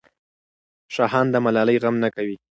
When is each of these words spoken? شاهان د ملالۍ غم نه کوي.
شاهان 0.95 1.25
د 1.31 1.35
ملالۍ 1.45 1.77
غم 1.83 1.95
نه 2.03 2.09
کوي. 2.15 2.35